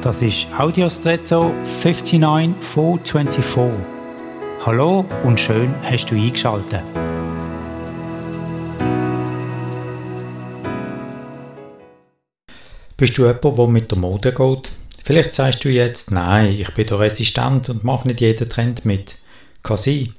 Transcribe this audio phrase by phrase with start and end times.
[0.00, 3.80] Das ist Audiostretto 59424.
[4.64, 6.84] Hallo und schön hast du eingeschaltet.
[12.96, 14.70] Bist du jemand, der mit der Mode geht?
[15.02, 19.18] Vielleicht sagst du jetzt, nein, ich bin da resistent und mache nicht jeden Trend mit.
[19.64, 20.14] Kann sein.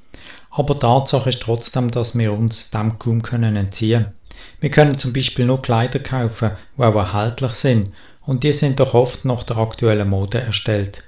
[0.52, 4.19] Aber Tatsache ist trotzdem, dass wir uns dem kaum entziehen können.
[4.60, 7.94] Wir können zum Beispiel nur Kleider kaufen, die auch erhältlich sind
[8.26, 11.04] und die sind doch oft nach der aktuellen Mode erstellt.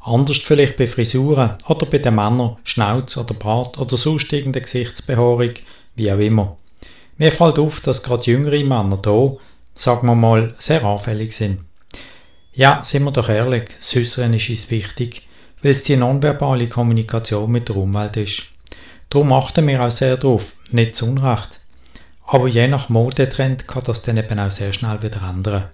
[0.00, 5.54] Anders vielleicht bei Frisuren oder bei den Männern Schnauz oder Bart oder sonst irgendeine Gesichtsbehaarung,
[5.96, 6.56] wie auch immer.
[7.16, 9.36] Mir fällt auf, dass gerade jüngere Männer hier,
[9.74, 11.60] sagen wir mal, sehr anfällig sind.
[12.52, 15.28] Ja, sind wir doch ehrlich, das Äußeren ist uns wichtig,
[15.62, 18.44] weil es die nonverbale Kommunikation mit der Umwelt ist.
[19.10, 21.60] Darum achten wir auch sehr darauf, nicht zu Unrecht.
[22.26, 25.68] Aber je nach Modetrend kann das dann eben auch sehr schnell wieder ändern.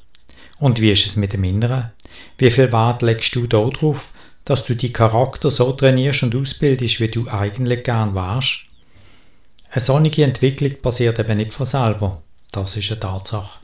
[0.58, 1.90] Und wie ist es mit dem Inneren?
[2.38, 4.10] Wie viel Wert legst du da drauf,
[4.44, 8.64] dass du die Charakter so trainierst und ausbildest, wie du eigentlich gern wärst?
[9.70, 12.20] Eine solche Entwicklung passiert eben nicht von selber.
[12.52, 13.60] Das ist eine Tatsache.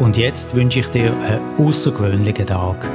[0.00, 2.88] Und jetzt wünsche ich dir einen außergewöhnlichen Tag.